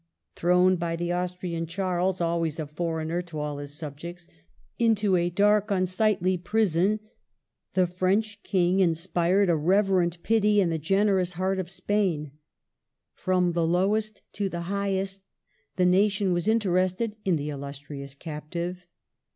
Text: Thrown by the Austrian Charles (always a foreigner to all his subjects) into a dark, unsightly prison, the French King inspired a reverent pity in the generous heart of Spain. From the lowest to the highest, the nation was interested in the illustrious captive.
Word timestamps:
Thrown 0.35 0.77
by 0.77 0.95
the 0.95 1.11
Austrian 1.11 1.67
Charles 1.67 2.19
(always 2.19 2.59
a 2.59 2.65
foreigner 2.65 3.21
to 3.21 3.37
all 3.37 3.59
his 3.59 3.75
subjects) 3.75 4.27
into 4.79 5.15
a 5.15 5.29
dark, 5.29 5.69
unsightly 5.69 6.39
prison, 6.39 6.99
the 7.75 7.85
French 7.85 8.41
King 8.41 8.79
inspired 8.79 9.47
a 9.47 9.55
reverent 9.55 10.23
pity 10.23 10.59
in 10.59 10.71
the 10.71 10.79
generous 10.79 11.33
heart 11.33 11.59
of 11.59 11.69
Spain. 11.69 12.31
From 13.13 13.51
the 13.51 13.67
lowest 13.67 14.23
to 14.33 14.49
the 14.49 14.61
highest, 14.61 15.21
the 15.75 15.85
nation 15.85 16.33
was 16.33 16.47
interested 16.47 17.15
in 17.23 17.35
the 17.35 17.49
illustrious 17.51 18.15
captive. 18.15 18.87